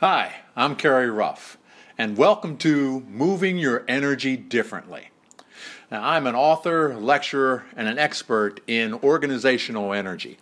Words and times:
Hi, 0.00 0.42
I'm 0.54 0.76
Kerry 0.76 1.10
Ruff, 1.10 1.58
and 1.98 2.16
welcome 2.16 2.56
to 2.58 3.00
Moving 3.08 3.58
Your 3.58 3.84
Energy 3.88 4.36
Differently. 4.36 5.08
Now, 5.90 6.06
I'm 6.06 6.28
an 6.28 6.36
author, 6.36 6.94
lecturer, 6.94 7.64
and 7.76 7.88
an 7.88 7.98
expert 7.98 8.60
in 8.68 8.94
organizational 8.94 9.92
energy. 9.92 10.38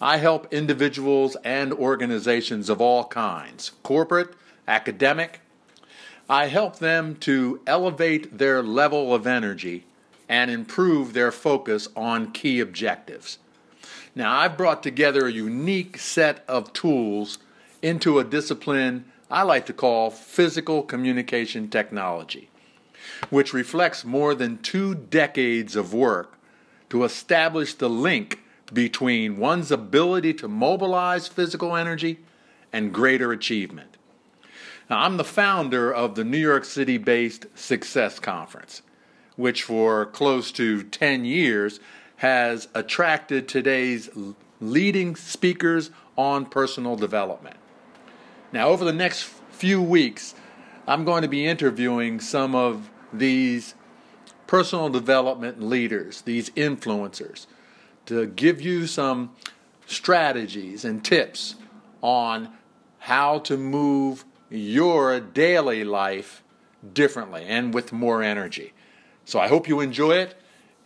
I 0.00 0.16
help 0.16 0.50
individuals 0.50 1.36
and 1.44 1.74
organizations 1.74 2.70
of 2.70 2.80
all 2.80 3.04
kinds, 3.04 3.72
corporate, 3.82 4.32
academic. 4.66 5.40
I 6.26 6.46
help 6.46 6.78
them 6.78 7.16
to 7.16 7.60
elevate 7.66 8.38
their 8.38 8.62
level 8.62 9.14
of 9.14 9.26
energy 9.26 9.84
and 10.26 10.50
improve 10.50 11.12
their 11.12 11.32
focus 11.32 11.86
on 11.94 12.32
key 12.32 12.60
objectives. 12.60 13.36
Now, 14.14 14.38
I've 14.38 14.56
brought 14.56 14.82
together 14.82 15.26
a 15.26 15.32
unique 15.32 15.98
set 15.98 16.42
of 16.48 16.72
tools 16.72 17.36
into 17.86 18.18
a 18.18 18.24
discipline 18.24 19.04
I 19.30 19.42
like 19.42 19.66
to 19.66 19.72
call 19.72 20.10
physical 20.10 20.82
communication 20.82 21.68
technology, 21.68 22.50
which 23.30 23.52
reflects 23.52 24.04
more 24.04 24.34
than 24.34 24.58
two 24.58 24.94
decades 24.94 25.76
of 25.76 25.94
work 25.94 26.36
to 26.90 27.04
establish 27.04 27.74
the 27.74 27.88
link 27.88 28.40
between 28.72 29.38
one's 29.38 29.70
ability 29.70 30.34
to 30.34 30.48
mobilize 30.48 31.28
physical 31.28 31.76
energy 31.76 32.18
and 32.72 32.92
greater 32.92 33.30
achievement. 33.30 33.96
Now, 34.90 35.02
I'm 35.02 35.16
the 35.16 35.24
founder 35.24 35.92
of 35.92 36.16
the 36.16 36.24
New 36.24 36.38
York 36.38 36.64
City 36.64 36.98
based 36.98 37.46
Success 37.54 38.18
Conference, 38.18 38.82
which 39.36 39.62
for 39.62 40.06
close 40.06 40.50
to 40.52 40.82
10 40.82 41.24
years 41.24 41.78
has 42.16 42.66
attracted 42.74 43.46
today's 43.46 44.08
leading 44.60 45.14
speakers 45.14 45.90
on 46.16 46.46
personal 46.46 46.96
development. 46.96 47.56
Now, 48.56 48.68
over 48.68 48.86
the 48.86 48.92
next 48.94 49.24
few 49.50 49.82
weeks, 49.82 50.34
I'm 50.88 51.04
going 51.04 51.20
to 51.20 51.28
be 51.28 51.44
interviewing 51.44 52.20
some 52.20 52.54
of 52.54 52.88
these 53.12 53.74
personal 54.46 54.88
development 54.88 55.60
leaders, 55.62 56.22
these 56.22 56.48
influencers, 56.50 57.46
to 58.06 58.24
give 58.24 58.62
you 58.62 58.86
some 58.86 59.32
strategies 59.84 60.86
and 60.86 61.04
tips 61.04 61.56
on 62.00 62.48
how 63.00 63.40
to 63.40 63.58
move 63.58 64.24
your 64.48 65.20
daily 65.20 65.84
life 65.84 66.42
differently 66.94 67.44
and 67.46 67.74
with 67.74 67.92
more 67.92 68.22
energy. 68.22 68.72
So 69.26 69.38
I 69.38 69.48
hope 69.48 69.68
you 69.68 69.80
enjoy 69.80 70.12
it, 70.12 70.34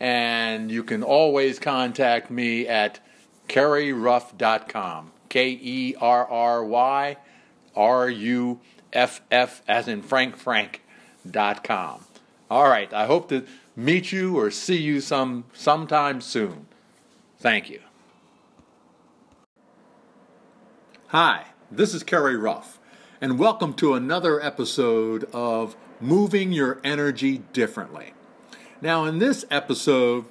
and 0.01 0.73
you 0.73 0.83
can 0.83 1.05
always 1.05 1.61
contact 1.61 2.33
me 2.33 2.67
at 2.67 2.99
kerryruff.com. 3.47 5.13
K 5.29 5.51
E 5.63 5.95
R 6.01 6.27
R 6.27 6.65
Y 6.65 7.17
R 7.75 8.09
U 8.09 8.61
F 8.93 9.21
F 9.31 9.63
as 9.69 9.89
in 9.89 10.03
Frank 10.03 10.37
Frank 10.37 10.83
dot 11.29 11.63
com. 11.63 12.05
All 12.51 12.69
right, 12.69 12.93
I 12.93 13.07
hope 13.07 13.29
to 13.29 13.45
meet 13.77 14.11
you 14.11 14.37
or 14.37 14.51
see 14.51 14.77
you 14.77 15.01
some 15.01 15.45
sometime 15.53 16.21
soon. 16.21 16.67
Thank 17.39 17.71
you. 17.71 17.81
Hi, 21.09 21.47
this 21.71 21.95
is 21.95 22.03
Kerry 22.03 22.37
Ruff, 22.37 22.79
and 23.21 23.39
welcome 23.39 23.75
to 23.75 23.95
another 23.95 24.41
episode 24.43 25.25
of 25.33 25.77
Moving 26.01 26.53
Your 26.53 26.81
Energy 26.83 27.39
Differently. 27.53 28.13
Now, 28.81 29.05
in 29.05 29.19
this 29.19 29.45
episode, 29.51 30.25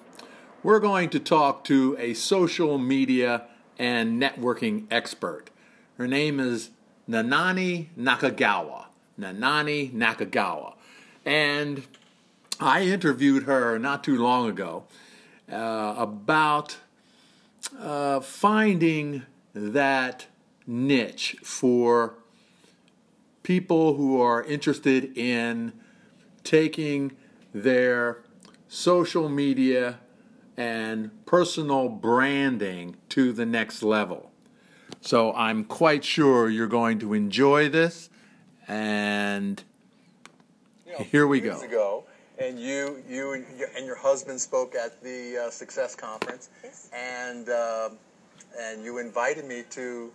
we're 0.63 0.79
going 0.79 1.09
to 1.11 1.19
talk 1.19 1.63
to 1.65 1.95
a 1.99 2.13
social 2.13 2.77
media 2.77 3.43
and 3.77 4.21
networking 4.21 4.85
expert. 4.91 5.49
Her 5.97 6.07
name 6.07 6.39
is 6.39 6.71
Nanani 7.09 7.87
Nakagawa. 7.97 8.85
Nanani 9.19 9.91
Nakagawa. 9.91 10.75
And 11.25 11.83
I 12.59 12.83
interviewed 12.83 13.43
her 13.43 13.79
not 13.79 14.03
too 14.03 14.17
long 14.17 14.49
ago 14.49 14.83
uh, 15.51 15.95
about 15.97 16.77
uh, 17.79 18.19
finding 18.19 19.23
that 19.53 20.27
niche 20.67 21.35
for 21.43 22.15
people 23.41 23.95
who 23.95 24.21
are 24.21 24.43
interested 24.43 25.17
in 25.17 25.73
taking 26.43 27.11
their 27.53 28.19
social 28.67 29.27
media 29.27 29.97
and 30.55 31.09
personal 31.25 31.89
branding 31.89 32.95
to 33.09 33.33
the 33.33 33.45
next 33.45 33.81
level. 33.81 34.29
So 35.01 35.33
I'm 35.33 35.63
quite 35.63 36.03
sure 36.03 36.49
you're 36.49 36.67
going 36.67 36.99
to 36.99 37.13
enjoy 37.13 37.69
this. 37.69 38.09
And 38.67 39.63
you 40.85 40.93
know, 40.93 40.99
here 40.99 41.27
we 41.27 41.39
go. 41.39 41.59
Ago, 41.61 42.03
and 42.37 42.59
you, 42.59 43.01
you 43.07 43.33
and 43.75 43.85
your, 43.85 43.95
husband 43.97 44.39
spoke 44.39 44.75
at 44.75 45.01
the 45.03 45.45
uh, 45.45 45.49
Success 45.49 45.95
Conference, 45.95 46.49
yes. 46.63 46.89
and 46.93 47.49
uh, 47.49 47.89
and 48.59 48.83
you 48.83 48.99
invited 48.99 49.45
me 49.45 49.63
to 49.71 50.11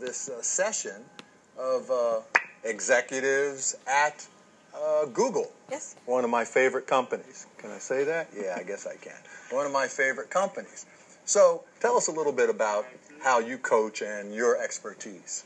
this 0.00 0.28
uh, 0.28 0.40
session 0.42 1.04
of 1.58 1.90
uh, 1.90 2.20
executives 2.64 3.76
at 3.86 4.26
uh, 4.74 5.06
Google. 5.06 5.50
Yes. 5.70 5.96
One 6.06 6.24
of 6.24 6.30
my 6.30 6.44
favorite 6.44 6.86
companies. 6.86 7.46
Can 7.58 7.70
I 7.70 7.78
say 7.78 8.04
that? 8.04 8.28
Yeah, 8.36 8.56
I 8.58 8.62
guess 8.62 8.86
I 8.86 8.96
can. 8.96 9.16
One 9.50 9.66
of 9.66 9.72
my 9.72 9.86
favorite 9.86 10.30
companies. 10.30 10.86
So 11.24 11.64
tell 11.80 11.96
us 11.96 12.08
a 12.08 12.12
little 12.12 12.32
bit 12.32 12.50
about 12.50 12.86
how 13.22 13.38
you 13.38 13.58
coach 13.58 14.02
and 14.02 14.34
your 14.34 14.62
expertise. 14.62 15.44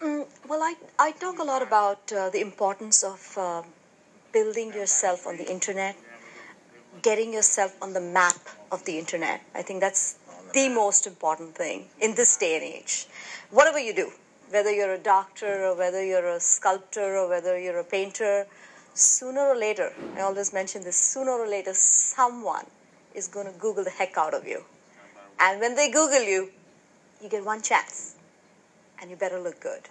Mm, 0.00 0.26
well, 0.48 0.62
I, 0.62 0.74
I 0.98 1.12
talk 1.12 1.38
a 1.38 1.44
lot 1.44 1.62
about 1.62 2.12
uh, 2.12 2.30
the 2.30 2.40
importance 2.40 3.02
of 3.04 3.38
uh, 3.38 3.62
building 4.32 4.72
yourself 4.72 5.26
on 5.26 5.36
the 5.36 5.48
internet, 5.50 5.96
getting 7.02 7.32
yourself 7.32 7.76
on 7.80 7.92
the 7.92 8.00
map 8.00 8.40
of 8.72 8.84
the 8.84 8.98
internet. 8.98 9.40
I 9.54 9.62
think 9.62 9.80
that's 9.80 10.18
the 10.52 10.68
most 10.68 11.06
important 11.06 11.54
thing 11.54 11.86
in 12.00 12.14
this 12.14 12.36
day 12.36 12.56
and 12.56 12.64
age. 12.64 13.06
Whatever 13.50 13.78
you 13.78 13.94
do, 13.94 14.10
whether 14.50 14.72
you're 14.72 14.94
a 14.94 14.98
doctor 14.98 15.66
or 15.66 15.76
whether 15.76 16.04
you're 16.04 16.28
a 16.28 16.40
sculptor 16.40 17.16
or 17.16 17.28
whether 17.28 17.58
you're 17.58 17.78
a 17.78 17.84
painter, 17.84 18.46
sooner 18.94 19.40
or 19.40 19.56
later, 19.56 19.92
I 20.16 20.22
always 20.22 20.52
mention 20.52 20.82
this, 20.82 20.96
sooner 20.96 21.30
or 21.30 21.48
later, 21.48 21.72
someone 21.74 22.66
is 23.14 23.28
going 23.28 23.46
to 23.46 23.58
Google 23.58 23.84
the 23.84 23.90
heck 23.90 24.18
out 24.18 24.34
of 24.34 24.46
you. 24.46 24.64
And 25.40 25.60
when 25.60 25.74
they 25.74 25.90
Google 25.90 26.22
you, 26.22 26.50
you 27.22 27.28
get 27.28 27.44
one 27.44 27.62
chance. 27.62 28.16
And 29.00 29.10
you 29.10 29.16
better 29.16 29.40
look 29.40 29.60
good 29.60 29.88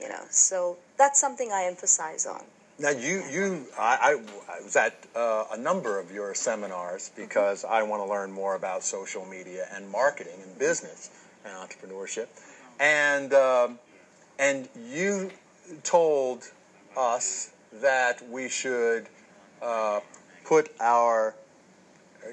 you 0.00 0.08
know? 0.08 0.22
So 0.30 0.76
that's 0.96 1.20
something 1.20 1.50
i 1.52 1.64
emphasize 1.64 2.26
on. 2.26 2.42
Now 2.78 2.90
you 2.90 3.22
you 3.30 3.66
i, 3.78 4.14
I 4.56 4.62
was 4.62 4.74
at 4.76 4.96
uh, 5.14 5.44
a 5.52 5.56
number 5.58 5.98
of 6.00 6.10
your 6.10 6.34
seminars 6.34 7.10
because 7.14 7.62
mm-hmm. 7.62 7.74
i 7.74 7.82
want 7.82 8.02
to 8.02 8.08
learn 8.08 8.32
more 8.32 8.54
about 8.54 8.82
social 8.82 9.26
media 9.26 9.66
and 9.74 9.88
marketing 9.90 10.38
and 10.42 10.58
business 10.58 11.10
and 11.44 11.52
entrepreneurship. 11.54 12.28
And 12.78 13.34
um, 13.34 13.78
and 14.38 14.68
you 14.90 15.30
told 15.82 16.50
us 16.96 17.50
that 17.74 18.26
we 18.30 18.48
should 18.48 19.06
uh, 19.62 20.00
put 20.44 20.70
our 20.80 21.34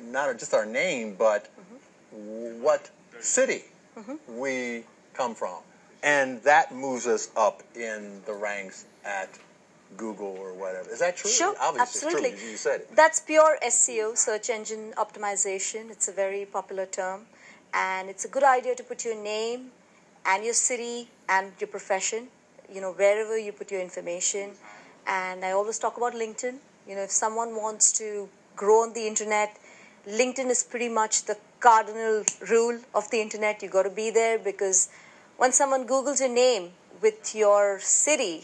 not 0.03 0.38
just 0.40 0.53
our 0.53 0.66
name 0.66 1.16
but 1.18 1.44
mm-hmm. 1.44 1.77
What 2.12 2.90
city 3.19 3.63
mm-hmm. 3.97 4.16
we 4.38 4.84
come 5.13 5.35
from. 5.35 5.59
And 6.03 6.41
that 6.44 6.73
moves 6.73 7.07
us 7.07 7.29
up 7.35 7.63
in 7.75 8.22
the 8.25 8.34
ranks 8.34 8.85
at 9.03 9.29
Google 9.95 10.38
or 10.40 10.53
whatever. 10.53 10.90
Is 10.90 11.00
that 11.00 11.17
true? 11.17 11.31
Sure, 11.31 11.56
Obviously 11.59 12.07
absolutely. 12.07 12.38
True. 12.38 12.50
You 12.51 12.57
said 12.57 12.81
it. 12.81 12.96
That's 12.96 13.19
pure 13.19 13.57
SEO, 13.66 14.17
search 14.17 14.50
engine 14.50 14.94
optimization. 14.97 15.90
It's 15.90 16.07
a 16.07 16.12
very 16.12 16.46
popular 16.46 16.85
term. 16.85 17.22
And 17.73 18.09
it's 18.09 18.25
a 18.25 18.28
good 18.28 18.44
idea 18.44 18.75
to 18.75 18.84
put 18.84 19.05
your 19.05 19.16
name 19.16 19.72
and 20.26 20.43
your 20.43 20.53
city 20.53 21.09
and 21.29 21.52
your 21.59 21.67
profession, 21.67 22.28
you 22.73 22.82
know, 22.82 22.91
wherever 22.91 23.37
you 23.37 23.52
put 23.52 23.72
your 23.72 23.82
information. 23.82 24.52
And 25.08 25.43
I 25.43 25.52
always 25.52 25.79
talk 25.79 25.97
about 25.97 26.14
LinkedIn. 26.14 26.58
You 26.87 26.96
know, 26.96 27.03
if 27.03 27.11
someone 27.11 27.55
wants 27.55 27.91
to 27.93 28.29
grow 28.55 28.84
on 28.84 28.93
the 28.93 29.08
internet, 29.08 29.58
LinkedIn 30.08 30.49
is 30.49 30.64
pretty 30.64 30.90
much 30.90 31.23
the 31.23 31.37
cardinal 31.59 32.24
rule 32.50 32.80
of 32.94 33.09
the 33.12 33.22
internet. 33.22 33.62
You 33.62 33.70
got 33.70 33.84
to 33.84 33.90
be 33.90 34.09
there 34.09 34.38
because 34.40 34.90
when 35.38 35.52
someone 35.52 35.88
Googles 35.88 36.20
your 36.20 36.30
name 36.30 36.72
with 37.02 37.36
your 37.36 37.80
city, 37.80 38.44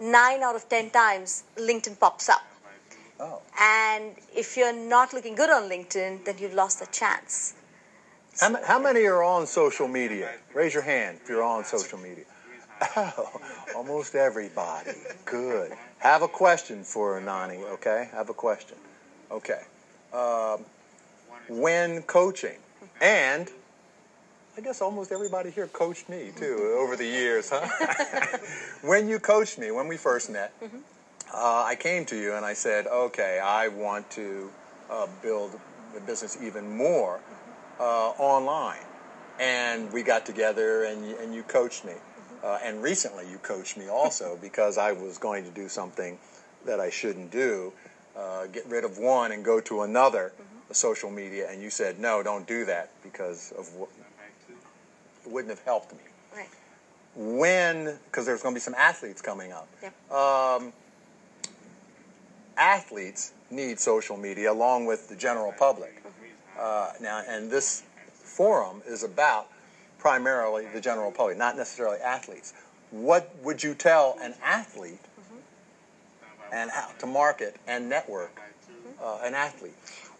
nine 0.00 0.42
out 0.42 0.56
of 0.56 0.68
ten 0.68 0.90
times 0.90 1.44
LinkedIn 1.56 1.98
pops 1.98 2.28
up. 2.28 2.44
Oh. 3.18 3.40
And 3.58 4.14
if 4.34 4.56
you're 4.56 4.74
not 4.74 5.12
looking 5.12 5.34
good 5.34 5.50
on 5.50 5.68
LinkedIn, 5.70 6.24
then 6.24 6.36
you've 6.38 6.54
lost 6.54 6.82
a 6.82 6.86
chance. 6.86 7.54
How, 8.40 8.62
how 8.62 8.78
many 8.78 9.04
are 9.06 9.22
on 9.22 9.46
social 9.46 9.88
media? 9.88 10.34
Raise 10.52 10.74
your 10.74 10.82
hand 10.82 11.18
if 11.22 11.28
you're 11.28 11.42
on 11.42 11.64
social 11.64 11.98
media. 11.98 12.24
Oh, 12.94 13.40
almost 13.74 14.14
everybody. 14.14 14.90
Good. 15.24 15.72
Have 15.98 16.20
a 16.20 16.28
question 16.28 16.84
for 16.84 17.18
Nani, 17.22 17.56
okay? 17.56 18.10
Have 18.12 18.28
a 18.28 18.34
question. 18.34 18.76
Okay. 19.30 19.62
Um, 20.12 20.66
when 21.48 22.02
coaching. 22.02 22.58
And 23.00 23.50
I 24.56 24.62
guess 24.62 24.80
almost 24.80 25.12
everybody 25.12 25.50
here 25.50 25.66
coached 25.66 26.08
me 26.08 26.30
too 26.34 26.76
over 26.78 26.96
the 26.96 27.04
years, 27.04 27.50
huh? 27.52 28.38
when 28.82 29.08
you 29.08 29.18
coached 29.18 29.58
me, 29.58 29.70
when 29.70 29.86
we 29.86 29.98
first 29.98 30.30
met, 30.30 30.58
mm-hmm. 30.60 30.78
uh, 31.34 31.64
I 31.64 31.76
came 31.78 32.06
to 32.06 32.16
you 32.16 32.34
and 32.34 32.44
I 32.44 32.54
said, 32.54 32.86
okay, 32.86 33.38
I 33.38 33.68
want 33.68 34.10
to 34.12 34.50
uh, 34.90 35.08
build 35.22 35.58
the 35.94 36.00
business 36.00 36.38
even 36.42 36.76
more 36.76 37.20
uh, 37.78 37.82
online. 37.82 38.80
And 39.38 39.92
we 39.92 40.02
got 40.02 40.24
together 40.24 40.84
and 40.84 41.06
you, 41.06 41.18
and 41.18 41.34
you 41.34 41.42
coached 41.42 41.84
me. 41.84 41.92
Uh, 42.42 42.58
and 42.62 42.82
recently 42.82 43.28
you 43.28 43.38
coached 43.38 43.76
me 43.76 43.88
also 43.88 44.38
because 44.42 44.78
I 44.78 44.92
was 44.92 45.18
going 45.18 45.44
to 45.44 45.50
do 45.50 45.68
something 45.68 46.18
that 46.64 46.80
I 46.80 46.90
shouldn't 46.90 47.30
do, 47.30 47.72
uh, 48.16 48.46
get 48.46 48.66
rid 48.66 48.84
of 48.84 48.98
one 48.98 49.32
and 49.32 49.44
go 49.44 49.60
to 49.60 49.82
another. 49.82 50.32
Social 50.76 51.10
media. 51.10 51.50
And 51.50 51.62
you 51.62 51.70
said, 51.70 51.98
no, 51.98 52.22
don't 52.22 52.46
do 52.46 52.64
that 52.66 52.90
because 53.02 53.52
of 53.58 53.72
what 53.74 53.88
it 55.24 55.32
wouldn't 55.32 55.50
have 55.50 55.64
helped 55.64 55.92
me. 55.92 55.98
Right. 56.34 56.48
When, 57.14 57.98
because 58.06 58.26
there's 58.26 58.42
going 58.42 58.54
to 58.54 58.56
be 58.56 58.62
some 58.62 58.74
athletes 58.74 59.20
coming 59.22 59.52
up. 59.52 59.68
Yep. 59.82 60.12
Um, 60.12 60.72
athletes 62.56 63.32
need 63.50 63.78
social 63.78 64.16
media 64.16 64.52
along 64.52 64.86
with 64.86 65.08
the 65.08 65.16
general 65.16 65.52
public. 65.52 66.02
Uh, 66.58 66.92
now, 67.00 67.22
and 67.28 67.50
this 67.50 67.82
forum 68.08 68.82
is 68.86 69.02
about 69.02 69.48
primarily 69.98 70.66
the 70.72 70.80
general 70.80 71.10
public, 71.10 71.36
not 71.36 71.56
necessarily 71.56 71.98
athletes. 71.98 72.54
What 72.90 73.34
would 73.42 73.62
you 73.62 73.74
tell 73.74 74.16
an 74.22 74.34
athlete 74.42 75.02
mm-hmm. 75.20 76.54
and 76.54 76.70
how 76.70 76.88
to 76.98 77.06
market 77.06 77.56
and 77.66 77.88
network 77.88 78.40
uh, 79.02 79.18
an 79.22 79.34
athlete? 79.34 79.74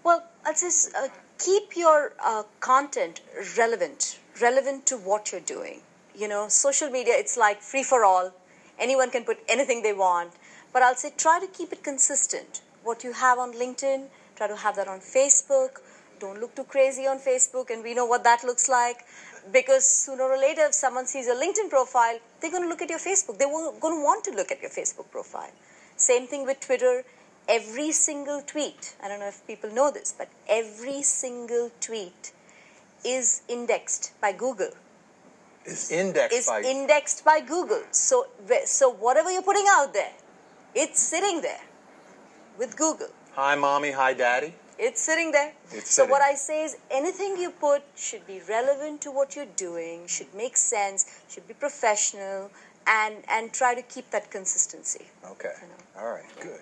Well, 0.06 0.22
I'll 0.44 0.54
just 0.54 0.94
uh, 0.94 1.08
keep 1.36 1.76
your 1.76 2.12
uh, 2.24 2.44
content 2.60 3.22
relevant, 3.58 4.20
relevant 4.40 4.86
to 4.86 4.96
what 4.96 5.32
you're 5.32 5.40
doing. 5.40 5.80
You 6.14 6.28
know, 6.28 6.46
social 6.46 6.90
media, 6.90 7.14
it's 7.16 7.36
like 7.36 7.60
free 7.60 7.82
for 7.82 8.04
all. 8.04 8.32
Anyone 8.78 9.10
can 9.10 9.24
put 9.24 9.38
anything 9.48 9.82
they 9.82 9.92
want. 9.92 10.30
But 10.72 10.82
I'll 10.82 10.94
say 10.94 11.10
try 11.16 11.40
to 11.40 11.48
keep 11.48 11.72
it 11.72 11.82
consistent. 11.82 12.60
What 12.84 13.02
you 13.02 13.14
have 13.14 13.40
on 13.40 13.52
LinkedIn, 13.52 14.06
try 14.36 14.46
to 14.46 14.54
have 14.54 14.76
that 14.76 14.86
on 14.86 15.00
Facebook. 15.00 15.80
Don't 16.20 16.38
look 16.38 16.54
too 16.54 16.62
crazy 16.62 17.08
on 17.08 17.18
Facebook, 17.18 17.70
and 17.70 17.82
we 17.82 17.92
know 17.92 18.06
what 18.06 18.22
that 18.22 18.44
looks 18.44 18.68
like. 18.68 19.04
Because 19.52 19.84
sooner 19.84 20.22
or 20.22 20.38
later, 20.38 20.66
if 20.66 20.74
someone 20.74 21.08
sees 21.08 21.26
your 21.26 21.34
LinkedIn 21.34 21.68
profile, 21.68 22.20
they're 22.40 22.52
going 22.52 22.62
to 22.62 22.68
look 22.68 22.80
at 22.80 22.90
your 22.90 23.00
Facebook. 23.00 23.38
They're 23.38 23.50
going 23.50 23.98
to 23.98 24.04
want 24.04 24.22
to 24.26 24.30
look 24.30 24.52
at 24.52 24.62
your 24.62 24.70
Facebook 24.70 25.10
profile. 25.10 25.50
Same 25.96 26.28
thing 26.28 26.46
with 26.46 26.60
Twitter. 26.60 27.02
Every 27.48 27.93
single 27.93 28.43
tweet, 28.43 28.96
I 29.02 29.08
don't 29.08 29.20
know 29.20 29.28
if 29.28 29.46
people 29.46 29.70
know 29.70 29.90
this, 29.93 30.12
but 30.16 30.28
every 30.48 31.02
single 31.02 31.70
tweet 31.81 32.32
is 33.04 33.43
indexed 33.48 34.12
by 34.20 34.32
Google. 34.32 34.70
Is 35.64 35.90
indexed 35.90 36.37
is 36.37 36.46
by 36.46 36.62
indexed 36.62 37.25
by 37.25 37.40
Google. 37.40 37.82
So, 37.90 38.26
so 38.64 38.90
whatever 38.90 39.31
you're 39.31 39.43
putting 39.43 39.66
out 39.69 39.93
there, 39.93 40.12
it's 40.75 41.00
sitting 41.00 41.40
there 41.40 41.60
with 42.58 42.76
Google. 42.76 43.08
Hi, 43.34 43.54
mommy. 43.54 43.92
Hi, 43.92 44.12
daddy. 44.12 44.54
It's 44.78 45.00
sitting 45.00 45.31
there. 45.32 45.52
It's 45.70 45.90
so 45.90 46.02
sitting. 46.02 46.10
what 46.10 46.22
I 46.22 46.34
say 46.34 46.64
is 46.64 46.76
anything 46.90 47.37
you 47.37 47.50
put 47.50 47.82
should 47.96 48.26
be 48.26 48.40
relevant 48.49 49.00
to 49.02 49.10
what 49.10 49.34
you're 49.37 49.54
doing, 49.56 50.06
should 50.06 50.32
make 50.34 50.56
sense, 50.56 51.20
should 51.28 51.46
be 51.49 51.54
professional, 51.54 52.50
and 52.87 53.16
and 53.28 53.52
try 53.52 53.75
to 53.75 53.82
keep 53.82 54.10
that 54.10 54.31
consistency. 54.31 55.06
Okay. 55.25 55.52
You 55.62 55.69
know? 55.69 56.02
All 56.02 56.12
right. 56.12 56.25
Good. 56.40 56.60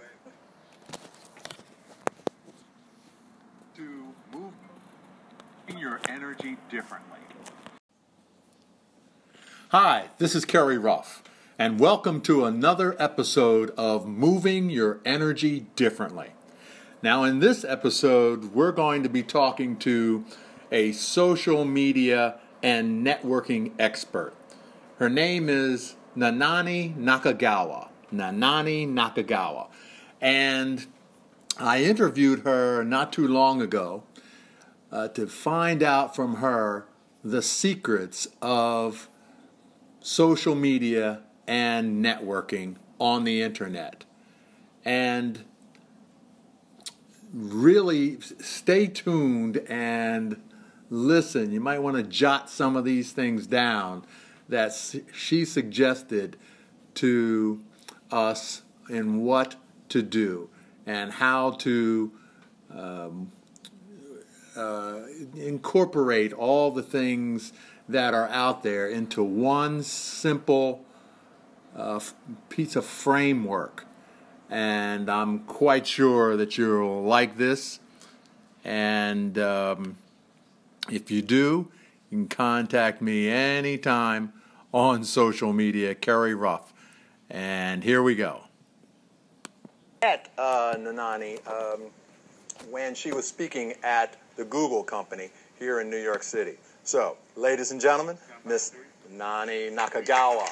To 3.76 4.14
move 4.32 4.52
your 5.76 6.00
energy 6.08 6.56
differently. 6.70 7.18
Hi, 9.70 10.10
this 10.18 10.36
is 10.36 10.44
Kerry 10.44 10.78
Ruff 10.78 11.24
and 11.58 11.80
welcome 11.80 12.20
to 12.20 12.44
another 12.44 12.94
episode 13.00 13.70
of 13.70 14.06
Moving 14.06 14.70
Your 14.70 15.00
Energy 15.04 15.66
Differently. 15.74 16.28
Now, 17.02 17.24
in 17.24 17.40
this 17.40 17.64
episode, 17.64 18.54
we're 18.54 18.70
going 18.70 19.02
to 19.02 19.08
be 19.08 19.24
talking 19.24 19.76
to 19.78 20.24
a 20.70 20.92
social 20.92 21.64
media 21.64 22.36
and 22.62 23.04
networking 23.04 23.72
expert. 23.76 24.34
Her 25.00 25.10
name 25.10 25.48
is 25.48 25.96
Nanani 26.16 26.96
Nakagawa. 26.96 27.88
Nanani 28.12 28.88
Nakagawa. 28.88 29.66
And 30.20 30.86
I 31.58 31.84
interviewed 31.84 32.40
her 32.40 32.82
not 32.82 33.12
too 33.12 33.28
long 33.28 33.62
ago 33.62 34.02
uh, 34.90 35.08
to 35.08 35.26
find 35.26 35.82
out 35.82 36.16
from 36.16 36.36
her 36.36 36.86
the 37.22 37.42
secrets 37.42 38.26
of 38.42 39.08
social 40.00 40.54
media 40.54 41.20
and 41.46 42.04
networking 42.04 42.76
on 42.98 43.24
the 43.24 43.40
internet. 43.40 44.04
And 44.84 45.44
really 47.32 48.20
stay 48.20 48.86
tuned 48.86 49.58
and 49.68 50.40
listen. 50.90 51.52
You 51.52 51.60
might 51.60 51.78
want 51.78 51.96
to 51.96 52.02
jot 52.02 52.50
some 52.50 52.76
of 52.76 52.84
these 52.84 53.12
things 53.12 53.46
down 53.46 54.04
that 54.48 54.76
she 55.12 55.44
suggested 55.44 56.36
to 56.94 57.62
us 58.10 58.62
in 58.88 59.22
what 59.22 59.56
to 59.88 60.02
do 60.02 60.50
and 60.86 61.12
how 61.12 61.52
to 61.52 62.12
um, 62.70 63.32
uh, 64.56 65.00
incorporate 65.34 66.32
all 66.32 66.70
the 66.70 66.82
things 66.82 67.52
that 67.88 68.14
are 68.14 68.28
out 68.28 68.62
there 68.62 68.88
into 68.88 69.22
one 69.22 69.82
simple 69.82 70.84
uh, 71.76 72.00
piece 72.48 72.76
of 72.76 72.84
framework. 72.84 73.86
And 74.48 75.10
I'm 75.10 75.40
quite 75.40 75.86
sure 75.86 76.36
that 76.36 76.56
you'll 76.56 77.02
like 77.02 77.36
this. 77.36 77.80
And 78.64 79.38
um, 79.38 79.96
if 80.90 81.10
you 81.10 81.22
do, 81.22 81.70
you 82.10 82.18
can 82.18 82.28
contact 82.28 83.02
me 83.02 83.28
anytime 83.28 84.32
on 84.72 85.04
social 85.04 85.52
media, 85.52 85.94
Kerry 85.94 86.34
Ruff. 86.34 86.72
And 87.28 87.82
here 87.82 88.02
we 88.02 88.14
go. 88.14 88.43
At 90.04 90.28
uh, 90.36 90.74
Nanani, 90.76 91.40
um, 91.48 91.80
when 92.68 92.94
she 92.94 93.10
was 93.10 93.26
speaking 93.26 93.72
at 93.82 94.18
the 94.36 94.44
Google 94.44 94.82
company 94.82 95.30
here 95.58 95.80
in 95.80 95.88
New 95.88 95.96
York 95.96 96.22
City. 96.22 96.58
So, 96.82 97.16
ladies 97.36 97.70
and 97.70 97.80
gentlemen, 97.80 98.18
Miss 98.44 98.72
Nani 99.10 99.70
Nakagawa. 99.70 100.46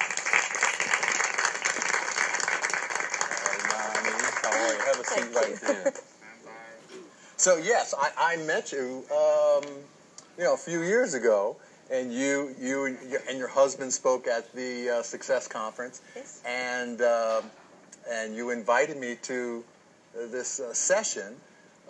have 4.87 4.99
a 4.99 5.03
seat 5.03 5.35
right 5.35 5.55
there. 5.61 5.93
So 7.37 7.57
yes, 7.57 7.93
I, 7.95 8.09
I 8.17 8.37
met 8.37 8.71
you, 8.71 9.05
um, 9.11 9.63
you 10.35 10.45
know, 10.45 10.55
a 10.55 10.57
few 10.57 10.81
years 10.81 11.13
ago, 11.13 11.57
and 11.91 12.11
you, 12.11 12.55
you, 12.59 12.85
and 12.85 12.97
your, 13.07 13.21
and 13.29 13.37
your 13.37 13.49
husband 13.49 13.93
spoke 13.93 14.25
at 14.25 14.51
the 14.55 14.89
uh, 14.89 15.03
Success 15.03 15.47
Conference, 15.47 16.01
yes. 16.15 16.41
and 16.43 17.03
uh, 17.03 17.41
and 18.09 18.35
you 18.35 18.49
invited 18.49 18.97
me 18.97 19.15
to 19.23 19.63
this 20.13 20.59
uh, 20.59 20.73
session 20.73 21.35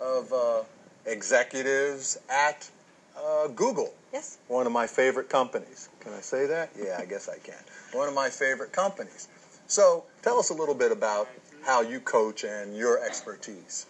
of 0.00 0.32
uh, 0.32 0.62
executives 1.06 2.18
at 2.28 2.68
uh, 3.16 3.48
Google. 3.48 3.94
Yes. 4.12 4.38
One 4.48 4.66
of 4.66 4.72
my 4.72 4.86
favorite 4.86 5.28
companies. 5.28 5.88
Can 6.00 6.12
I 6.12 6.20
say 6.20 6.46
that? 6.46 6.70
Yeah, 6.78 6.98
I 7.00 7.04
guess 7.04 7.28
I 7.28 7.38
can. 7.38 7.62
One 7.92 8.08
of 8.08 8.14
my 8.14 8.30
favorite 8.30 8.72
companies. 8.72 9.28
So 9.66 10.04
tell 10.22 10.38
us 10.38 10.50
a 10.50 10.54
little 10.54 10.74
bit 10.74 10.92
about 10.92 11.28
how 11.62 11.80
you 11.80 12.00
coach 12.00 12.44
and 12.44 12.76
your 12.76 13.02
expertise. 13.04 13.86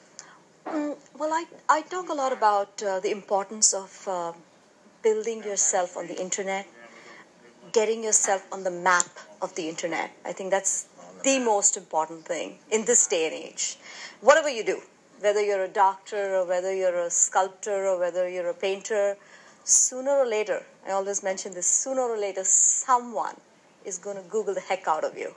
Mm, 0.67 0.97
well, 1.19 1.33
I, 1.33 1.45
I 1.69 1.83
talk 1.83 2.09
a 2.09 2.15
lot 2.15 2.33
about 2.33 2.83
uh, 2.83 3.01
the 3.01 3.11
importance 3.11 3.75
of 3.75 4.09
uh, 4.09 4.33
building 5.03 5.43
yourself 5.43 5.97
on 5.97 6.07
the 6.07 6.19
internet, 6.21 6.67
getting 7.73 8.03
yourself 8.03 8.47
on 8.53 8.65
the 8.65 8.71
map 8.71 9.07
of 9.43 9.55
the 9.57 9.69
internet. 9.69 10.11
I 10.25 10.33
think 10.33 10.51
that's 10.51 10.87
the 11.25 11.39
most 11.39 11.77
important 11.77 12.25
thing 12.25 12.59
in 12.71 12.85
this 12.85 13.07
day 13.07 13.27
and 13.27 13.35
age. 13.35 13.79
Whatever 14.21 14.49
you 14.49 14.65
do, 14.65 14.81
whether 15.21 15.43
you're 15.43 15.65
a 15.65 15.69
doctor 15.69 16.37
or 16.37 16.47
whether 16.47 16.75
you're 16.75 17.01
a 17.07 17.11
sculptor 17.11 17.87
or 17.87 17.99
whether 17.99 18.29
you're 18.29 18.51
a 18.51 18.55
painter, 18.55 19.17
sooner 19.65 20.11
or 20.11 20.27
later, 20.27 20.63
I 20.87 20.93
always 20.93 21.23
mention 21.23 21.55
this, 21.55 21.67
sooner 21.67 22.03
or 22.03 22.19
later, 22.19 22.45
someone 22.45 23.37
is 23.85 23.99
going 23.99 24.17
to 24.17 24.23
Google 24.29 24.55
the 24.55 24.61
heck 24.61 24.87
out 24.87 25.05
of 25.05 25.19
you. 25.19 25.35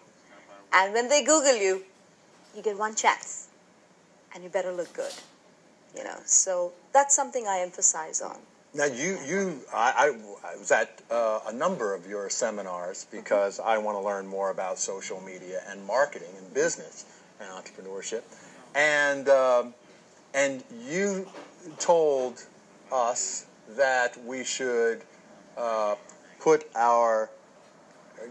And 0.74 0.94
when 0.94 1.10
they 1.10 1.24
Google 1.24 1.56
you, 1.56 1.84
you 2.56 2.62
get 2.62 2.78
one 2.78 2.96
chance 2.96 3.48
and 4.34 4.44
you 4.44 4.50
better 4.50 4.72
look 4.72 4.92
good 4.94 5.14
you 5.96 6.04
know 6.04 6.18
so 6.26 6.72
that's 6.94 7.16
something 7.16 7.48
i 7.48 7.60
emphasize 7.60 8.22
on 8.22 8.38
now 8.78 8.86
you 8.86 9.18
you 9.26 9.60
i, 9.74 9.94
I 9.98 10.56
was 10.58 10.72
at 10.72 11.02
uh, 11.12 11.40
a 11.48 11.54
number 11.54 11.94
of 11.94 12.08
your 12.08 12.30
seminars 12.30 13.06
because 13.12 13.60
mm-hmm. 13.60 13.70
i 13.70 13.78
want 13.78 13.98
to 13.98 14.04
learn 14.04 14.28
more 14.28 14.52
about 14.52 14.78
social 14.78 15.20
media 15.22 15.62
and 15.68 15.84
marketing 15.86 16.30
and 16.38 16.54
business 16.54 17.06
and 17.40 17.50
entrepreneurship 17.50 18.22
and 18.76 19.28
um, 19.30 19.74
and 20.34 20.64
you 20.88 21.28
told 21.80 22.46
us 22.92 23.46
that 23.76 24.18
we 24.26 24.44
should 24.44 25.02
uh, 25.58 25.96
put 26.40 26.68
our 26.76 27.30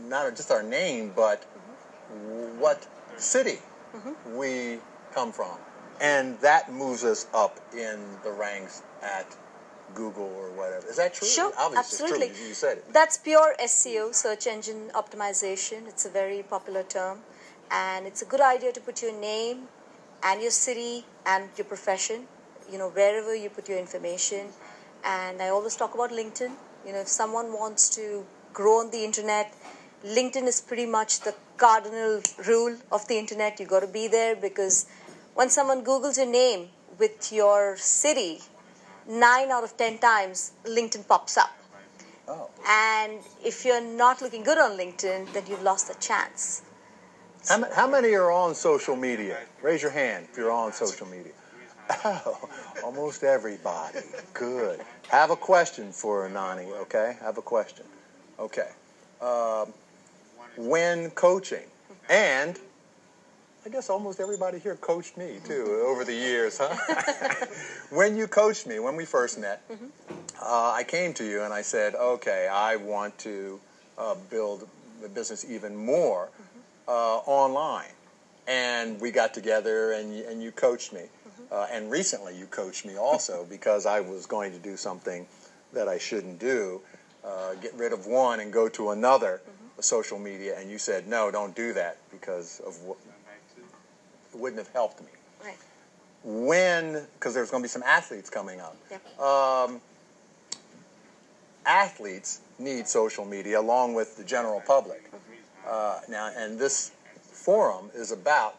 not 0.08 0.36
just 0.36 0.50
our 0.50 0.62
name, 0.62 1.12
but 1.14 1.42
what 2.58 2.86
city 3.16 3.58
Mm-hmm. 3.94 4.36
we 4.36 4.78
come 5.14 5.32
from, 5.32 5.56
and 6.02 6.38
that 6.40 6.70
moves 6.70 7.02
us 7.02 7.26
up 7.32 7.58
in 7.72 7.98
the 8.22 8.30
ranks 8.30 8.82
at 9.02 9.24
Google 9.94 10.30
or 10.36 10.50
whatever. 10.50 10.86
Is 10.88 10.96
that 10.96 11.14
true? 11.14 11.28
Sure, 11.28 11.52
Obviously, 11.58 11.78
absolutely. 11.78 12.28
True. 12.28 12.48
You 12.48 12.54
said 12.54 12.78
it. 12.78 12.92
That's 12.92 13.16
pure 13.16 13.54
SEO, 13.62 14.14
search 14.14 14.46
engine 14.46 14.90
optimization. 14.94 15.86
It's 15.88 16.04
a 16.04 16.10
very 16.10 16.42
popular 16.42 16.82
term, 16.82 17.20
and 17.70 18.06
it's 18.06 18.22
a 18.22 18.26
good 18.26 18.40
idea 18.40 18.72
to 18.72 18.80
put 18.80 19.02
your 19.02 19.12
name 19.18 19.68
and 20.22 20.40
your 20.40 20.50
city 20.50 21.04
and 21.24 21.48
your 21.56 21.64
profession, 21.64 22.26
you 22.70 22.78
know, 22.78 22.88
wherever 22.88 23.34
you 23.34 23.48
put 23.48 23.68
your 23.68 23.78
information. 23.78 24.48
And 25.04 25.40
I 25.40 25.48
always 25.48 25.76
talk 25.76 25.94
about 25.94 26.10
LinkedIn. 26.10 26.52
You 26.86 26.92
know, 26.92 27.00
if 27.00 27.08
someone 27.08 27.52
wants 27.52 27.88
to 27.96 28.24
grow 28.52 28.80
on 28.80 28.90
the 28.90 29.04
internet, 29.04 29.52
LinkedIn 30.04 30.46
is 30.46 30.60
pretty 30.60 30.86
much 30.86 31.20
the 31.20 31.34
cardinal 31.56 32.20
rule 32.46 32.76
of 32.92 33.06
the 33.08 33.18
internet. 33.18 33.58
You 33.60 33.66
got 33.66 33.80
to 33.80 33.86
be 33.86 34.08
there 34.08 34.36
because 34.36 34.86
when 35.34 35.50
someone 35.50 35.84
Googles 35.84 36.16
your 36.16 36.26
name 36.26 36.68
with 36.98 37.32
your 37.32 37.76
city, 37.76 38.40
nine 39.08 39.50
out 39.50 39.64
of 39.64 39.76
ten 39.76 39.98
times 39.98 40.52
LinkedIn 40.64 41.06
pops 41.06 41.36
up. 41.36 41.56
Oh. 42.28 42.50
And 42.66 43.20
if 43.44 43.64
you're 43.64 43.80
not 43.80 44.20
looking 44.20 44.42
good 44.42 44.58
on 44.58 44.72
LinkedIn, 44.76 45.32
then 45.32 45.44
you've 45.48 45.62
lost 45.62 45.88
the 45.88 45.94
chance. 45.94 46.62
How, 47.48 47.64
how 47.72 47.88
many 47.88 48.12
are 48.14 48.32
on 48.32 48.54
social 48.54 48.96
media? 48.96 49.38
Raise 49.62 49.80
your 49.82 49.92
hand 49.92 50.26
if 50.30 50.36
you're 50.36 50.50
on 50.50 50.72
social 50.72 51.06
media. 51.06 51.32
Oh, 52.04 52.48
almost 52.82 53.22
everybody. 53.22 54.00
Good. 54.34 54.80
Have 55.08 55.30
a 55.30 55.36
question 55.36 55.92
for 55.92 56.28
Nani, 56.28 56.64
okay? 56.64 57.16
Have 57.20 57.38
a 57.38 57.42
question. 57.42 57.86
Okay. 58.40 58.70
Um, 59.20 59.72
when 60.56 61.10
coaching, 61.10 61.62
and 62.10 62.58
I 63.66 63.68
guess 63.68 63.90
almost 63.90 64.20
everybody 64.20 64.60
here 64.60 64.76
coached 64.76 65.16
me 65.16 65.40
too 65.42 65.82
over 65.88 66.04
the 66.04 66.14
years, 66.14 66.60
huh? 66.62 66.76
when 67.90 68.16
you 68.16 68.28
coached 68.28 68.64
me, 68.64 68.78
when 68.78 68.94
we 68.94 69.04
first 69.04 69.40
met, 69.40 69.60
uh, 70.40 70.70
I 70.70 70.84
came 70.84 71.12
to 71.14 71.24
you 71.24 71.42
and 71.42 71.52
I 71.52 71.62
said, 71.62 71.96
okay, 71.96 72.46
I 72.46 72.76
want 72.76 73.18
to 73.18 73.58
uh, 73.98 74.14
build 74.30 74.68
the 75.02 75.08
business 75.08 75.44
even 75.50 75.74
more 75.74 76.28
uh, 76.86 77.16
online. 77.26 77.90
And 78.46 79.00
we 79.00 79.10
got 79.10 79.34
together 79.34 79.90
and 79.94 80.16
you, 80.16 80.24
and 80.28 80.40
you 80.40 80.52
coached 80.52 80.92
me. 80.92 81.06
Uh, 81.50 81.66
and 81.72 81.90
recently 81.90 82.38
you 82.38 82.46
coached 82.46 82.86
me 82.86 82.96
also 82.96 83.44
because 83.50 83.84
I 83.84 83.98
was 83.98 84.26
going 84.26 84.52
to 84.52 84.58
do 84.60 84.76
something 84.76 85.26
that 85.72 85.88
I 85.88 85.98
shouldn't 85.98 86.38
do, 86.38 86.82
uh, 87.24 87.54
get 87.54 87.74
rid 87.74 87.92
of 87.92 88.06
one 88.06 88.38
and 88.38 88.52
go 88.52 88.68
to 88.68 88.90
another 88.90 89.40
social 89.80 90.20
media. 90.20 90.56
And 90.56 90.70
you 90.70 90.78
said, 90.78 91.08
no, 91.08 91.32
don't 91.32 91.56
do 91.56 91.72
that 91.72 91.96
because 92.12 92.60
of 92.60 92.80
what 92.82 92.98
wouldn't 94.36 94.58
have 94.58 94.72
helped 94.72 95.00
me. 95.00 95.08
Right. 95.44 95.56
When, 96.24 97.06
because 97.14 97.34
there's 97.34 97.50
going 97.50 97.62
to 97.62 97.64
be 97.64 97.70
some 97.70 97.82
athletes 97.84 98.30
coming 98.30 98.60
up. 98.60 98.76
Yep. 98.90 99.20
Um, 99.20 99.80
athletes 101.64 102.40
need 102.58 102.88
social 102.88 103.24
media 103.24 103.60
along 103.60 103.94
with 103.94 104.16
the 104.16 104.24
general 104.24 104.60
public. 104.66 105.10
Uh, 105.68 106.00
now, 106.08 106.30
and 106.36 106.58
this 106.58 106.92
forum 107.20 107.90
is 107.94 108.12
about 108.12 108.56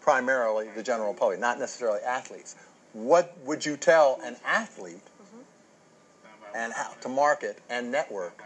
primarily 0.00 0.68
the 0.74 0.82
general 0.82 1.14
public, 1.14 1.40
not 1.40 1.58
necessarily 1.58 2.00
athletes. 2.00 2.56
What 2.92 3.36
would 3.44 3.64
you 3.64 3.76
tell 3.76 4.18
an 4.24 4.36
athlete 4.44 5.00
and 6.54 6.72
how 6.72 6.92
to 7.00 7.08
market 7.08 7.58
and 7.70 7.90
network 7.90 8.42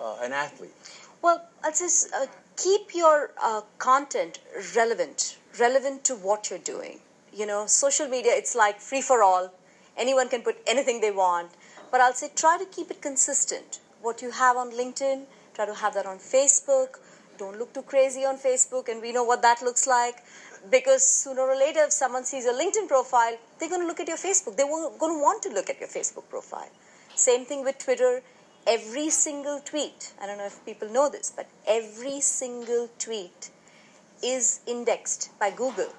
uh, 0.00 0.18
an 0.22 0.32
athlete? 0.32 0.74
Well, 1.22 1.44
I'll 1.64 1.70
just 1.70 2.12
uh, 2.14 2.26
keep 2.56 2.94
your 2.94 3.30
uh, 3.42 3.62
content 3.78 4.40
relevant, 4.74 5.38
relevant 5.58 6.04
to 6.04 6.14
what 6.14 6.50
you're 6.50 6.58
doing. 6.58 7.00
You 7.32 7.46
know, 7.46 7.66
social 7.66 8.08
media, 8.08 8.32
it's 8.34 8.54
like 8.54 8.80
free 8.80 9.02
for 9.02 9.22
all. 9.22 9.52
Anyone 9.96 10.28
can 10.28 10.42
put 10.42 10.56
anything 10.66 11.00
they 11.00 11.10
want. 11.10 11.50
But 11.90 12.00
I'll 12.00 12.14
say 12.14 12.30
try 12.34 12.58
to 12.58 12.64
keep 12.66 12.90
it 12.90 13.00
consistent. 13.00 13.80
What 14.02 14.22
you 14.22 14.30
have 14.30 14.56
on 14.56 14.70
LinkedIn, 14.72 15.24
try 15.54 15.66
to 15.66 15.74
have 15.74 15.94
that 15.94 16.06
on 16.06 16.18
Facebook. 16.18 16.98
Don't 17.38 17.58
look 17.58 17.72
too 17.74 17.82
crazy 17.82 18.24
on 18.24 18.36
Facebook, 18.38 18.88
and 18.88 19.02
we 19.02 19.12
know 19.12 19.24
what 19.24 19.42
that 19.42 19.62
looks 19.62 19.86
like. 19.86 20.22
Because 20.70 21.04
sooner 21.04 21.42
or 21.42 21.56
later, 21.56 21.80
if 21.84 21.92
someone 21.92 22.24
sees 22.24 22.44
your 22.44 22.54
LinkedIn 22.54 22.88
profile, 22.88 23.36
they're 23.58 23.68
going 23.68 23.82
to 23.82 23.86
look 23.86 24.00
at 24.00 24.08
your 24.08 24.16
Facebook. 24.16 24.56
They're 24.56 24.66
going 24.66 25.16
to 25.16 25.22
want 25.22 25.42
to 25.44 25.50
look 25.50 25.70
at 25.70 25.78
your 25.78 25.88
Facebook 25.88 26.28
profile. 26.28 26.70
Same 27.14 27.44
thing 27.44 27.62
with 27.62 27.78
Twitter. 27.78 28.22
Every 28.66 29.10
single 29.10 29.60
tweet, 29.60 30.12
I 30.20 30.26
don't 30.26 30.38
know 30.38 30.46
if 30.46 30.64
people 30.64 30.88
know 30.88 31.08
this, 31.08 31.32
but 31.34 31.46
every 31.68 32.20
single 32.20 32.88
tweet 32.98 33.50
is 34.22 34.60
indexed 34.66 35.30
by 35.38 35.50
Google. 35.50 35.92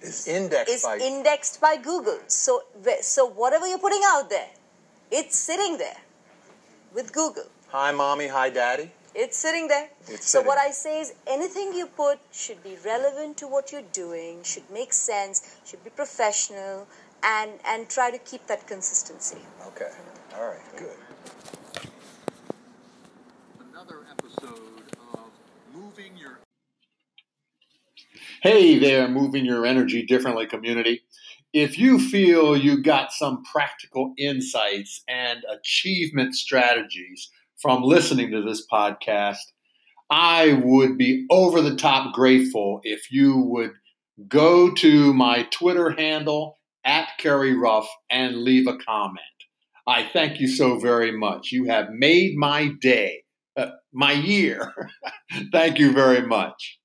Is 0.00 0.28
indexed 0.28 0.72
Is 0.74 0.82
by 0.82 0.98
indexed 0.98 1.60
by 1.60 1.76
Google. 1.76 2.18
So, 2.26 2.62
so 3.00 3.26
whatever 3.26 3.66
you're 3.66 3.78
putting 3.78 4.02
out 4.04 4.28
there, 4.28 4.50
it's 5.10 5.36
sitting 5.36 5.78
there 5.78 5.96
with 6.94 7.12
Google. 7.12 7.48
hi 7.68 7.90
mommy, 7.92 8.28
hi 8.28 8.50
daddy. 8.50 8.90
It's 9.14 9.36
sitting 9.36 9.68
there. 9.68 9.88
It's 10.08 10.26
so 10.28 10.38
sitting 10.38 10.46
what. 10.48 10.58
I 10.58 10.70
say 10.72 11.00
is 11.00 11.14
anything 11.26 11.72
you 11.72 11.86
put 11.86 12.18
should 12.32 12.62
be 12.64 12.76
relevant 12.84 13.36
to 13.38 13.46
what 13.46 13.70
you're 13.72 13.90
doing, 13.92 14.42
should 14.42 14.68
make 14.70 14.92
sense, 14.92 15.56
should 15.64 15.82
be 15.84 15.90
professional, 15.90 16.86
and 17.22 17.50
and 17.64 17.88
try 17.88 18.10
to 18.10 18.18
keep 18.18 18.46
that 18.48 18.66
consistency. 18.66 19.38
Okay. 19.68 19.90
All 20.36 20.48
right. 20.48 20.76
Good. 20.76 20.96
Another 23.70 24.00
episode 24.10 24.86
of 25.14 25.30
Moving 25.72 26.16
Your 26.16 26.38
Hey 28.44 28.78
there, 28.78 29.08
Moving 29.08 29.46
Your 29.46 29.64
Energy 29.64 30.04
Differently 30.04 30.46
community. 30.46 31.00
If 31.54 31.78
you 31.78 31.98
feel 31.98 32.54
you 32.54 32.82
got 32.82 33.10
some 33.10 33.42
practical 33.42 34.12
insights 34.18 35.02
and 35.08 35.42
achievement 35.50 36.34
strategies 36.34 37.30
from 37.56 37.82
listening 37.82 38.32
to 38.32 38.42
this 38.42 38.66
podcast, 38.70 39.38
I 40.10 40.60
would 40.62 40.98
be 40.98 41.24
over 41.30 41.62
the 41.62 41.74
top 41.74 42.12
grateful 42.12 42.80
if 42.82 43.10
you 43.10 43.38
would 43.38 43.72
go 44.28 44.74
to 44.74 45.14
my 45.14 45.44
Twitter 45.44 45.92
handle 45.92 46.58
at 46.84 47.08
Kerry 47.16 47.56
Ruff 47.56 47.88
and 48.10 48.42
leave 48.42 48.66
a 48.66 48.76
comment. 48.76 49.20
I 49.86 50.06
thank 50.12 50.38
you 50.38 50.48
so 50.48 50.78
very 50.78 51.16
much. 51.16 51.50
You 51.50 51.64
have 51.68 51.88
made 51.92 52.36
my 52.36 52.72
day, 52.78 53.22
uh, 53.56 53.70
my 53.90 54.12
year. 54.12 54.74
thank 55.50 55.78
you 55.78 55.94
very 55.94 56.26
much. 56.26 56.78